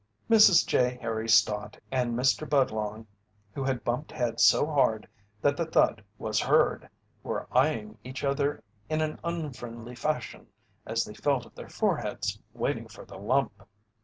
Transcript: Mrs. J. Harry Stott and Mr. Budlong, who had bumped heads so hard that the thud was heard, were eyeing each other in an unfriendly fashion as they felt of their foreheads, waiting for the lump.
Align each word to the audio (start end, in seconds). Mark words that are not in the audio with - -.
Mrs. 0.27 0.65
J. 0.65 0.97
Harry 0.99 1.29
Stott 1.29 1.77
and 1.91 2.15
Mr. 2.17 2.49
Budlong, 2.49 3.05
who 3.53 3.63
had 3.63 3.83
bumped 3.83 4.11
heads 4.11 4.41
so 4.41 4.65
hard 4.65 5.07
that 5.43 5.55
the 5.55 5.65
thud 5.67 6.03
was 6.17 6.39
heard, 6.39 6.89
were 7.21 7.47
eyeing 7.51 7.99
each 8.03 8.23
other 8.23 8.63
in 8.89 8.99
an 9.01 9.19
unfriendly 9.23 9.93
fashion 9.93 10.47
as 10.87 11.05
they 11.05 11.13
felt 11.13 11.45
of 11.45 11.53
their 11.53 11.69
foreheads, 11.69 12.39
waiting 12.55 12.87
for 12.87 13.05
the 13.05 13.19
lump. 13.19 13.53